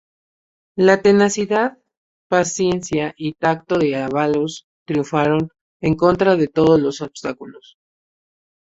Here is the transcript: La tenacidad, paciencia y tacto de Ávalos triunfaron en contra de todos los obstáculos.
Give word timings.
La 0.77 0.99
tenacidad, 1.03 1.77
paciencia 2.27 3.13
y 3.17 3.33
tacto 3.33 3.77
de 3.77 3.97
Ávalos 3.97 4.65
triunfaron 4.87 5.51
en 5.79 5.93
contra 5.95 6.35
de 6.35 6.47
todos 6.47 6.79
los 6.81 7.01
obstáculos. 7.01 7.77